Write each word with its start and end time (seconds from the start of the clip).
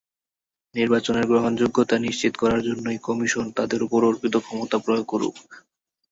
নির্বাচনের 0.75 1.25
গ্রহণযোগ্যতা 1.27 1.95
নিশ্চিত 1.99 2.33
করার 2.37 2.61
জন্যই 2.67 2.99
কমিশন 3.07 3.45
তাদের 3.57 3.79
ওপর 3.83 4.01
অর্পিত 4.05 4.35
ক্ষমতা 4.37 4.77
প্রয়োগ 4.79 5.05
করুক। 5.07 5.35